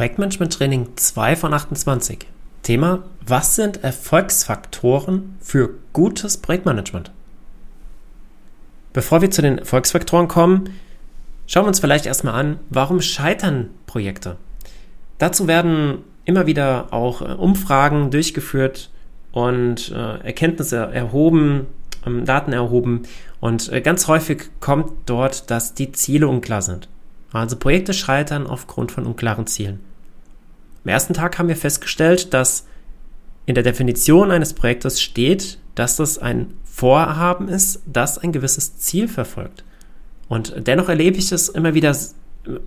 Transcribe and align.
Projektmanagement 0.00 0.54
Training 0.54 0.88
2 0.96 1.36
von 1.36 1.52
28. 1.52 2.20
Thema, 2.62 3.02
was 3.26 3.54
sind 3.54 3.84
Erfolgsfaktoren 3.84 5.36
für 5.42 5.74
gutes 5.92 6.38
Projektmanagement? 6.38 7.10
Bevor 8.94 9.20
wir 9.20 9.30
zu 9.30 9.42
den 9.42 9.58
Erfolgsfaktoren 9.58 10.26
kommen, 10.26 10.70
schauen 11.46 11.64
wir 11.64 11.68
uns 11.68 11.80
vielleicht 11.80 12.06
erstmal 12.06 12.32
an, 12.32 12.60
warum 12.70 13.02
scheitern 13.02 13.68
Projekte? 13.84 14.38
Dazu 15.18 15.46
werden 15.46 15.98
immer 16.24 16.46
wieder 16.46 16.94
auch 16.94 17.20
äh, 17.20 17.34
Umfragen 17.34 18.10
durchgeführt 18.10 18.88
und 19.32 19.90
äh, 19.90 20.24
Erkenntnisse 20.24 20.76
erhoben, 20.78 21.66
ähm, 22.06 22.24
Daten 22.24 22.54
erhoben 22.54 23.02
und 23.40 23.70
äh, 23.70 23.82
ganz 23.82 24.08
häufig 24.08 24.48
kommt 24.60 24.92
dort, 25.04 25.50
dass 25.50 25.74
die 25.74 25.92
Ziele 25.92 26.26
unklar 26.26 26.62
sind. 26.62 26.88
Also 27.34 27.56
Projekte 27.56 27.92
scheitern 27.92 28.46
aufgrund 28.46 28.92
von 28.92 29.04
unklaren 29.04 29.46
Zielen. 29.46 29.89
Am 30.84 30.88
ersten 30.88 31.14
Tag 31.14 31.38
haben 31.38 31.48
wir 31.48 31.56
festgestellt, 31.56 32.32
dass 32.32 32.66
in 33.46 33.54
der 33.54 33.64
Definition 33.64 34.30
eines 34.30 34.54
Projektes 34.54 35.02
steht, 35.02 35.58
dass 35.74 35.96
das 35.96 36.18
ein 36.18 36.54
Vorhaben 36.64 37.48
ist, 37.48 37.82
das 37.86 38.18
ein 38.18 38.32
gewisses 38.32 38.78
Ziel 38.78 39.08
verfolgt. 39.08 39.64
Und 40.28 40.54
dennoch 40.66 40.88
erlebe 40.88 41.18
ich 41.18 41.32
es 41.32 41.48
immer 41.48 41.74
wieder, 41.74 41.94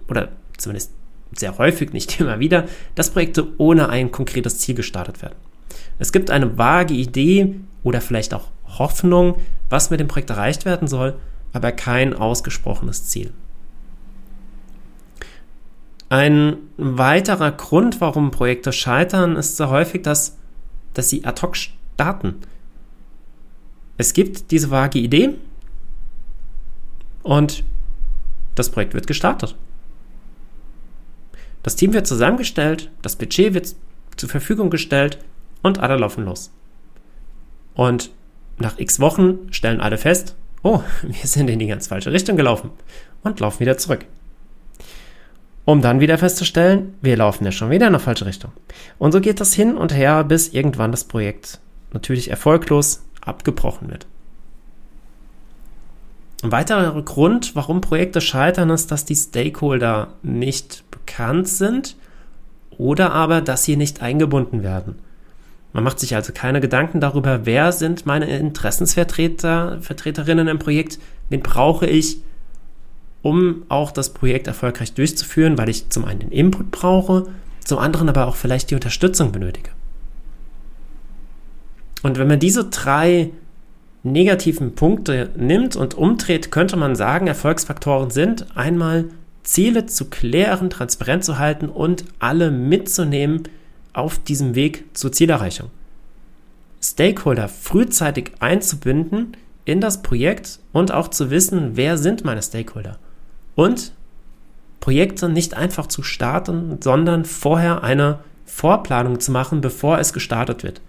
oder 0.08 0.30
zumindest 0.58 0.91
sehr 1.36 1.58
häufig, 1.58 1.94
nicht 1.94 2.20
immer 2.20 2.39
wieder, 2.39 2.66
dass 2.95 3.09
Projekte 3.09 3.48
ohne 3.58 3.89
ein 3.89 4.12
konkretes 4.12 4.59
Ziel 4.59 4.75
gestartet 4.75 5.22
werden. 5.22 5.36
Es 6.00 6.11
gibt 6.11 6.30
eine 6.30 6.58
vage 6.58 6.94
Idee 6.94 7.55
oder 7.84 8.02
vielleicht 8.02 8.34
auch 8.34 8.50
Hoffnung, 8.77 9.38
was 9.70 9.89
mit 9.89 10.00
dem 10.00 10.08
Projekt 10.08 10.30
erreicht 10.30 10.66
werden 10.66 10.88
soll, 10.88 11.16
aber 11.53 11.72
kein 11.72 12.14
ausgesprochenes 12.14 13.05
Ziel. 13.08 13.31
Ein 16.13 16.58
weiterer 16.77 17.52
Grund, 17.52 17.99
warum 17.99 18.30
Projekte 18.30 18.72
scheitern, 18.72 19.35
ist 19.35 19.58
sehr 19.58 19.72
häufig, 19.72 20.03
dass, 20.03 20.38
dass 20.94 21.09
sie 21.09 21.25
ad 21.25 21.42
hoc 21.42 21.58
starten. 21.58 22.36
Es 23.97 24.14
gibt 24.14 24.52
diese 24.52 24.69
vage 24.69 25.00
Idee 25.00 25.34
und 27.23 27.64
das 28.53 28.69
Projekt 28.69 28.94
wird 28.94 29.08
gestartet. 29.08 29.56
Das 31.64 31.78
Team 31.78 31.94
wird 31.94 32.06
zusammengestellt, 32.06 32.91
das 33.02 33.16
Budget 33.16 33.56
wird 33.56 33.75
zur 34.16 34.30
Verfügung 34.30 34.69
gestellt 34.69 35.17
und 35.64 35.80
alle 35.80 35.97
laufen 35.97 36.25
los. 36.25 36.52
Und 37.73 38.11
nach 38.59 38.78
x 38.78 39.00
Wochen 39.00 39.52
stellen 39.52 39.81
alle 39.81 39.97
fest, 39.97 40.36
oh, 40.61 40.84
wir 41.02 41.28
sind 41.28 41.50
in 41.50 41.58
die 41.58 41.66
ganz 41.66 41.88
falsche 41.88 42.11
Richtung 42.11 42.38
gelaufen 42.38 42.69
und 43.23 43.39
laufen 43.39 43.61
wieder 43.61 43.80
zurück 43.80 44.06
um 45.66 45.81
dann 45.81 46.00
wieder 46.00 46.17
festzustellen, 46.17 46.95
wir 47.02 47.17
laufen 47.17 47.45
ja 47.45 47.52
schon 47.52 47.69
wieder 47.69 47.88
in 47.88 47.94
eine 47.94 48.00
falsche 48.00 48.25
Richtung. 48.25 48.52
Und 49.00 49.11
so 49.11 49.22
geht 49.22 49.39
das 49.39 49.53
hin 49.53 49.78
und 49.78 49.94
her, 49.94 50.23
bis 50.23 50.50
irgendwann 50.50 50.92
das 50.92 51.06
Projekt 51.06 51.59
natürlich 51.94 52.30
erfolglos 52.30 53.03
abgebrochen 53.22 53.89
wird. 53.89 54.08
Ein 56.44 56.52
weiterer 56.52 57.02
Grund, 57.03 57.56
warum 57.56 57.80
Projekte 57.80 58.19
scheitern, 58.19 58.69
ist, 58.69 58.91
dass 58.91 59.06
die 59.06 59.16
Stakeholder 59.16 60.09
nicht 60.23 60.84
bekannt 60.91 61.47
sind 61.47 61.95
oder 62.78 63.14
aber, 63.14 63.39
dass 63.39 63.64
sie 63.64 63.78
nicht 63.78 64.02
eingebunden 64.02 64.64
werden. 64.64 64.95
Man 65.72 65.86
macht 65.86 66.00
sich 66.00 66.16
also 66.16 66.34
keine 66.34 66.59
Gedanken 66.59 67.00
darüber, 67.00 67.45
wer 67.45 67.72
sind 67.72 68.06
meine 68.06 68.25
Interessensvertreter, 68.25 69.80
Vertreterinnen 69.81 70.47
im 70.50 70.59
Projekt, 70.59 71.00
wen 71.30 71.41
brauche 71.41 71.88
ich, 71.88 72.17
um 73.23 73.63
auch 73.69 73.91
das 73.91 74.13
Projekt 74.13 74.45
erfolgreich 74.45 74.93
durchzuführen, 74.93 75.57
weil 75.57 75.69
ich 75.69 75.89
zum 75.89 76.05
einen 76.05 76.19
den 76.19 76.31
Input 76.31 76.69
brauche, 76.69 77.27
zum 77.63 77.79
anderen 77.79 78.09
aber 78.09 78.27
auch 78.27 78.35
vielleicht 78.35 78.69
die 78.69 78.75
Unterstützung 78.75 79.31
benötige. 79.31 79.71
Und 82.03 82.19
wenn 82.19 82.27
man 82.27 82.39
diese 82.39 82.66
drei 82.66 83.31
negativen 84.03 84.75
Punkte 84.75 85.31
nimmt 85.38 85.78
und 85.78 85.95
umdreht, 85.95 86.51
könnte 86.51 86.75
man 86.75 86.95
sagen, 86.95 87.28
Erfolgsfaktoren 87.28 88.12
sind 88.12 88.45
einmal 88.56 89.06
Ziele 89.44 89.85
zu 89.85 90.09
klären, 90.09 90.69
transparent 90.69 91.23
zu 91.23 91.39
halten 91.39 91.69
und 91.69 92.03
alle 92.19 92.51
mitzunehmen 92.51 93.44
auf 93.94 94.19
diesem 94.19 94.56
Weg 94.56 94.85
zur 94.94 95.13
Zielerreichung. 95.13 95.69
Stakeholder 96.81 97.47
frühzeitig 97.47 98.31
einzubinden 98.39 99.38
in 99.63 99.79
das 99.79 100.01
Projekt 100.01 100.59
und 100.73 100.91
auch 100.91 101.07
zu 101.07 101.29
wissen, 101.29 101.78
wer 101.78 101.97
sind 101.97 102.25
meine 102.25 102.41
Stakeholder. 102.41 103.00
Und 103.56 103.94
Projekte 104.80 105.30
nicht 105.30 105.53
einfach 105.53 105.88
zu 105.88 106.03
starten, 106.03 106.80
sondern 106.81 107.25
vorher 107.25 107.84
eine 107.84 108.19
Vorplanung 108.46 109.19
zu 109.19 109.31
machen, 109.31 109.62
bevor 109.62 110.00
es 110.00 110.14
gestartet 110.14 110.64
wird. 110.64 110.81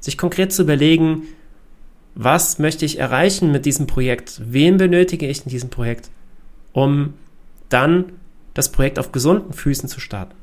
Sich 0.00 0.16
konkret 0.16 0.52
zu 0.52 0.62
überlegen, 0.62 1.24
was 2.14 2.58
möchte 2.58 2.84
ich 2.84 2.98
erreichen 2.98 3.52
mit 3.52 3.64
diesem 3.66 3.86
Projekt? 3.86 4.40
Wen 4.44 4.76
benötige 4.76 5.28
ich 5.28 5.44
in 5.44 5.50
diesem 5.50 5.70
Projekt? 5.70 6.10
Um 6.72 7.14
dann 7.68 8.12
das 8.54 8.70
Projekt 8.70 8.98
auf 8.98 9.12
gesunden 9.12 9.52
Füßen 9.52 9.88
zu 9.88 10.00
starten. 10.00 10.34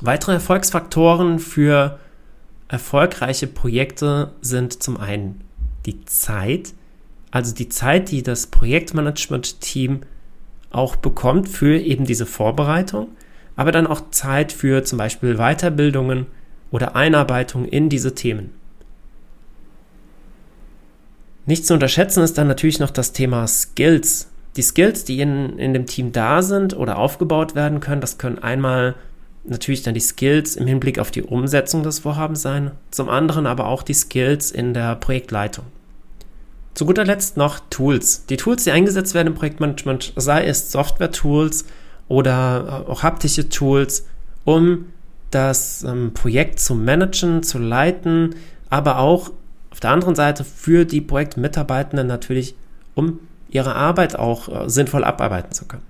Weitere 0.00 0.32
Erfolgsfaktoren 0.32 1.38
für 1.38 1.98
erfolgreiche 2.68 3.46
Projekte 3.46 4.32
sind 4.40 4.82
zum 4.82 4.96
einen 4.96 5.40
die 5.86 6.04
Zeit, 6.04 6.72
also 7.30 7.54
die 7.54 7.68
Zeit, 7.68 8.10
die 8.10 8.22
das 8.22 8.46
Projektmanagement-Team 8.46 10.02
auch 10.70 10.96
bekommt 10.96 11.48
für 11.48 11.78
eben 11.78 12.04
diese 12.04 12.26
Vorbereitung, 12.26 13.08
aber 13.56 13.72
dann 13.72 13.86
auch 13.86 14.10
Zeit 14.10 14.52
für 14.52 14.84
zum 14.84 14.98
Beispiel 14.98 15.36
Weiterbildungen 15.36 16.26
oder 16.70 16.94
Einarbeitung 16.96 17.64
in 17.64 17.88
diese 17.88 18.14
Themen. 18.14 18.50
Nicht 21.46 21.66
zu 21.66 21.72
unterschätzen 21.72 22.22
ist 22.22 22.36
dann 22.36 22.46
natürlich 22.46 22.78
noch 22.78 22.90
das 22.90 23.12
Thema 23.12 23.46
Skills. 23.46 24.28
Die 24.56 24.62
Skills, 24.62 25.04
die 25.04 25.20
in, 25.20 25.58
in 25.58 25.72
dem 25.72 25.86
Team 25.86 26.12
da 26.12 26.42
sind 26.42 26.76
oder 26.76 26.98
aufgebaut 26.98 27.54
werden 27.54 27.80
können, 27.80 28.02
das 28.02 28.18
können 28.18 28.38
einmal 28.38 28.94
natürlich 29.44 29.82
dann 29.82 29.94
die 29.94 30.00
Skills 30.00 30.56
im 30.56 30.66
Hinblick 30.66 30.98
auf 30.98 31.10
die 31.10 31.22
Umsetzung 31.22 31.82
des 31.82 32.00
Vorhabens 32.00 32.42
sein, 32.42 32.72
zum 32.90 33.08
anderen 33.08 33.46
aber 33.46 33.66
auch 33.66 33.82
die 33.82 33.94
Skills 33.94 34.50
in 34.50 34.74
der 34.74 34.96
Projektleitung. 34.96 35.64
Zu 36.78 36.86
guter 36.86 37.04
Letzt 37.04 37.36
noch 37.36 37.58
Tools. 37.70 38.24
Die 38.26 38.36
Tools, 38.36 38.62
die 38.62 38.70
eingesetzt 38.70 39.12
werden 39.12 39.26
im 39.26 39.34
Projektmanagement, 39.34 40.12
sei 40.14 40.46
es 40.46 40.70
Software-Tools 40.70 41.64
oder 42.06 42.84
äh, 42.86 42.88
auch 42.92 43.02
haptische 43.02 43.48
Tools, 43.48 44.06
um 44.44 44.86
das 45.32 45.82
ähm, 45.82 46.14
Projekt 46.14 46.60
zu 46.60 46.76
managen, 46.76 47.42
zu 47.42 47.58
leiten, 47.58 48.36
aber 48.70 49.00
auch 49.00 49.32
auf 49.72 49.80
der 49.80 49.90
anderen 49.90 50.14
Seite 50.14 50.44
für 50.44 50.84
die 50.84 51.00
Projektmitarbeitenden 51.00 52.06
natürlich, 52.06 52.54
um 52.94 53.18
ihre 53.50 53.74
Arbeit 53.74 54.14
auch 54.14 54.48
äh, 54.48 54.70
sinnvoll 54.70 55.02
abarbeiten 55.02 55.50
zu 55.50 55.64
können. 55.64 55.82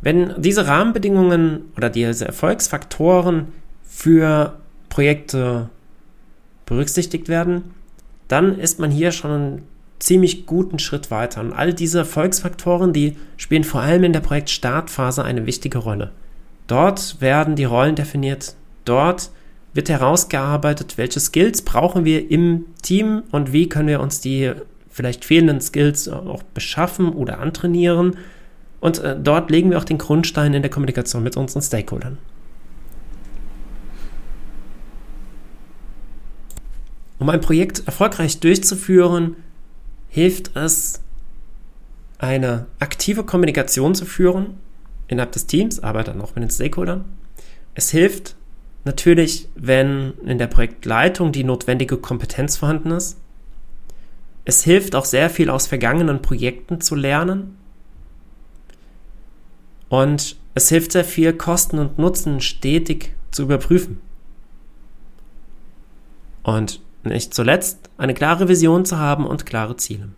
Wenn 0.00 0.40
diese 0.40 0.66
Rahmenbedingungen 0.66 1.66
oder 1.76 1.90
diese 1.90 2.24
Erfolgsfaktoren 2.24 3.48
für 3.84 4.54
Projekte 4.88 5.68
berücksichtigt 6.64 7.28
werden, 7.28 7.74
dann 8.28 8.58
ist 8.58 8.78
man 8.78 8.90
hier 8.90 9.12
schon 9.12 9.30
einen 9.30 9.62
ziemlich 9.98 10.46
guten 10.46 10.78
Schritt 10.78 11.10
weiter. 11.10 11.40
Und 11.40 11.52
all 11.52 11.72
diese 11.72 11.98
Erfolgsfaktoren, 11.98 12.92
die 12.92 13.16
spielen 13.36 13.64
vor 13.64 13.80
allem 13.80 14.04
in 14.04 14.12
der 14.12 14.20
Projektstartphase 14.20 15.24
eine 15.24 15.46
wichtige 15.46 15.78
Rolle. 15.78 16.10
Dort 16.66 17.20
werden 17.20 17.56
die 17.56 17.64
Rollen 17.64 17.94
definiert, 17.94 18.54
dort 18.84 19.30
wird 19.74 19.88
herausgearbeitet, 19.88 20.98
welche 20.98 21.20
Skills 21.20 21.62
brauchen 21.62 22.04
wir 22.04 22.30
im 22.30 22.66
Team 22.82 23.22
und 23.30 23.52
wie 23.52 23.68
können 23.68 23.88
wir 23.88 24.00
uns 24.00 24.20
die 24.20 24.52
vielleicht 24.90 25.24
fehlenden 25.24 25.60
Skills 25.60 26.08
auch 26.08 26.42
beschaffen 26.42 27.12
oder 27.12 27.38
antrainieren. 27.38 28.16
Und 28.80 28.98
äh, 28.98 29.16
dort 29.18 29.50
legen 29.50 29.70
wir 29.70 29.78
auch 29.78 29.84
den 29.84 29.98
Grundstein 29.98 30.52
in 30.52 30.62
der 30.62 30.70
Kommunikation 30.70 31.22
mit 31.22 31.36
unseren 31.36 31.62
Stakeholdern. 31.62 32.18
Um 37.22 37.28
ein 37.28 37.40
Projekt 37.40 37.86
erfolgreich 37.86 38.40
durchzuführen, 38.40 39.36
hilft 40.08 40.56
es, 40.56 41.02
eine 42.18 42.66
aktive 42.80 43.22
Kommunikation 43.22 43.94
zu 43.94 44.06
führen 44.06 44.58
innerhalb 45.06 45.30
des 45.30 45.46
Teams, 45.46 45.78
aber 45.78 46.02
dann 46.02 46.20
auch 46.20 46.34
mit 46.34 46.42
den 46.42 46.50
Stakeholdern. 46.50 47.04
Es 47.76 47.90
hilft 47.90 48.34
natürlich, 48.82 49.48
wenn 49.54 50.14
in 50.26 50.38
der 50.38 50.48
Projektleitung 50.48 51.30
die 51.30 51.44
notwendige 51.44 51.96
Kompetenz 51.96 52.56
vorhanden 52.56 52.90
ist. 52.90 53.20
Es 54.44 54.64
hilft 54.64 54.96
auch 54.96 55.04
sehr 55.04 55.30
viel 55.30 55.48
aus 55.48 55.68
vergangenen 55.68 56.22
Projekten 56.22 56.80
zu 56.80 56.96
lernen. 56.96 57.56
Und 59.88 60.34
es 60.56 60.68
hilft 60.70 60.90
sehr 60.90 61.04
viel, 61.04 61.32
Kosten 61.34 61.78
und 61.78 62.00
Nutzen 62.00 62.40
stetig 62.40 63.14
zu 63.30 63.44
überprüfen. 63.44 64.00
Und 66.42 66.80
nicht 67.04 67.34
zuletzt 67.34 67.90
eine 67.98 68.14
klare 68.14 68.48
Vision 68.48 68.84
zu 68.84 68.98
haben 68.98 69.26
und 69.26 69.46
klare 69.46 69.76
Ziele. 69.76 70.08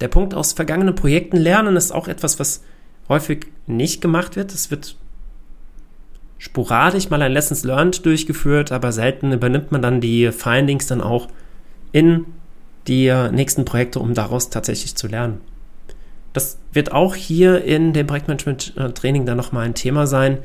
Der 0.00 0.08
Punkt 0.08 0.34
aus 0.34 0.52
vergangenen 0.52 0.94
Projekten 0.94 1.36
lernen 1.36 1.76
ist 1.76 1.92
auch 1.92 2.08
etwas, 2.08 2.38
was, 2.38 2.62
häufig 3.08 3.46
nicht 3.66 4.00
gemacht 4.00 4.36
wird. 4.36 4.52
Es 4.52 4.70
wird 4.70 4.96
sporadisch 6.38 7.10
mal 7.10 7.22
ein 7.22 7.32
Lessons 7.32 7.64
Learned 7.64 8.04
durchgeführt, 8.04 8.72
aber 8.72 8.92
selten 8.92 9.32
übernimmt 9.32 9.72
man 9.72 9.82
dann 9.82 10.00
die 10.00 10.30
Findings 10.32 10.86
dann 10.86 11.00
auch 11.00 11.28
in 11.92 12.26
die 12.86 13.12
nächsten 13.32 13.64
Projekte, 13.64 14.00
um 14.00 14.14
daraus 14.14 14.50
tatsächlich 14.50 14.94
zu 14.94 15.06
lernen. 15.06 15.40
Das 16.32 16.58
wird 16.72 16.92
auch 16.92 17.14
hier 17.14 17.64
in 17.64 17.92
dem 17.92 18.06
Projektmanagement-Training 18.06 19.24
dann 19.24 19.36
nochmal 19.36 19.64
ein 19.64 19.74
Thema 19.74 20.06
sein, 20.06 20.38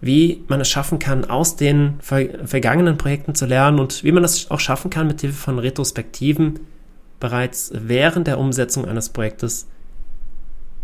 wie 0.00 0.44
man 0.48 0.60
es 0.60 0.68
schaffen 0.68 0.98
kann, 0.98 1.24
aus 1.24 1.56
den 1.56 1.94
ver 2.00 2.46
vergangenen 2.46 2.98
Projekten 2.98 3.34
zu 3.34 3.46
lernen 3.46 3.78
und 3.78 4.04
wie 4.04 4.12
man 4.12 4.22
das 4.22 4.50
auch 4.50 4.60
schaffen 4.60 4.90
kann, 4.90 5.06
mit 5.06 5.20
Hilfe 5.20 5.36
von 5.36 5.58
Retrospektiven 5.58 6.60
bereits 7.18 7.72
während 7.74 8.26
der 8.26 8.38
Umsetzung 8.38 8.84
eines 8.84 9.08
Projektes 9.08 9.66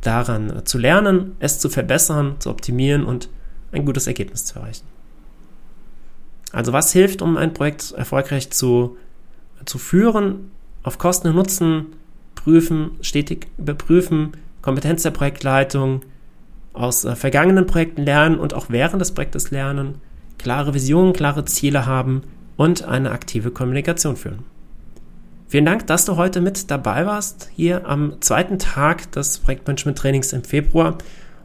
daran 0.01 0.63
zu 0.65 0.79
lernen, 0.79 1.37
es 1.39 1.59
zu 1.59 1.69
verbessern, 1.69 2.37
zu 2.39 2.51
optimieren 2.51 3.05
und 3.05 3.29
ein 3.71 3.85
gutes 3.85 4.07
Ergebnis 4.07 4.45
zu 4.47 4.59
erreichen. 4.59 4.87
Also 6.53 6.73
was 6.73 6.93
hilft, 6.93 7.23
um 7.23 7.37
ein 7.37 7.55
Projekt 7.55 7.93
erfolgreich 7.93 8.51
zu, 8.51 8.97
zu 9.65 9.79
führen? 9.79 10.51
Auf 10.83 10.99
Kosten 10.99 11.29
und 11.29 11.37
Nutzen 11.37 11.87
prüfen, 12.35 12.93
stetig 13.01 13.47
überprüfen, 13.57 14.33
Kompetenz 14.61 15.03
der 15.03 15.13
Projektleitung, 15.13 16.03
aus 16.73 17.05
äh, 17.05 17.15
vergangenen 17.17 17.67
Projekten 17.67 18.03
lernen 18.03 18.39
und 18.39 18.55
auch 18.55 18.67
während 18.69 19.01
des 19.01 19.13
Projektes 19.13 19.51
lernen, 19.51 19.97
klare 20.39 20.75
Visionen, 20.75 21.13
klare 21.13 21.45
Ziele 21.45 21.87
haben 21.87 22.23
und 22.57 22.85
eine 22.85 23.11
aktive 23.11 23.51
Kommunikation 23.51 24.17
führen. 24.17 24.45
Vielen 25.49 25.67
Dank, 25.67 25.87
dass 25.87 26.07
du 26.07 26.17
heute 26.17 26.41
mit 26.41 26.71
dabei 26.71 27.05
warst, 27.05 27.51
hier 27.55 27.87
am 27.87 28.21
zweiten 28.21 28.59
Tag 28.59 29.13
des 29.13 29.39
Projektmanagement-Trainings 29.39 30.33
im 30.33 30.45
Februar. 30.45 30.97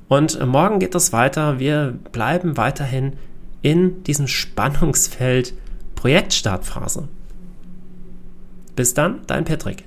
Und 0.08 0.40
morgen 0.46 0.80
geht 0.80 0.96
es 0.96 1.12
weiter. 1.12 1.60
Wir 1.60 1.94
bleiben 2.14 2.56
weiterhin 2.56 3.18
in 3.62 4.04
diesem 4.04 4.28
Spannungsfeld 4.28 5.54
Projektstartphase. 5.96 7.10
Bis 8.78 8.94
dann, 8.94 9.20
dein 9.28 9.44
Patrick. 9.44 9.84